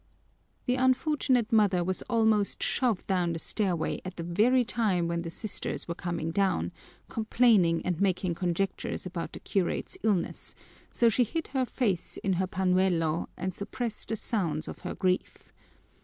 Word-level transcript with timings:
The 0.65 0.77
unfortunate 0.77 1.51
mother 1.51 1.83
was 1.83 2.01
almost 2.09 2.63
shoved 2.63 3.05
down 3.05 3.33
the 3.33 3.37
stairway 3.37 4.01
at 4.03 4.15
the 4.15 4.23
very 4.23 4.65
time 4.65 5.07
when 5.07 5.21
the 5.21 5.29
Sisters 5.29 5.87
were 5.87 5.93
coming 5.93 6.31
down, 6.31 6.71
complaining 7.07 7.85
and 7.85 8.01
making 8.01 8.33
conjectures 8.33 9.05
about 9.05 9.31
the 9.31 9.39
curate's 9.39 9.99
illness, 10.01 10.55
so 10.89 11.07
she 11.07 11.23
hid 11.23 11.49
her 11.49 11.67
face 11.67 12.17
in 12.17 12.33
her 12.33 12.47
pañuelo 12.47 13.27
and 13.37 13.53
suppressed 13.53 14.09
the 14.09 14.15
sounds 14.15 14.67
of 14.67 14.79
her 14.79 14.95
grief. 14.95 15.53